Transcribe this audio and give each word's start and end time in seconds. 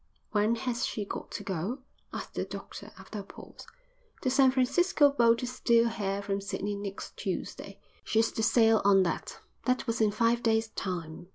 "When 0.31 0.55
has 0.55 0.83
she 0.87 1.05
got 1.05 1.29
to 1.33 1.43
go?" 1.43 1.83
asked 2.11 2.33
the 2.33 2.43
doctor, 2.43 2.89
after 2.97 3.19
a 3.19 3.23
pause. 3.23 3.67
"The 4.23 4.31
San 4.31 4.49
Francisco 4.49 5.11
boat 5.11 5.43
is 5.43 5.59
due 5.59 5.89
here 5.89 6.23
from 6.23 6.41
Sydney 6.41 6.73
next 6.73 7.15
Tuesday. 7.17 7.79
She's 8.03 8.31
to 8.31 8.41
sail 8.41 8.81
on 8.83 9.03
that." 9.03 9.39
That 9.65 9.85
was 9.85 10.01
in 10.01 10.09
five 10.09 10.41
days' 10.41 10.69
time. 10.69 11.27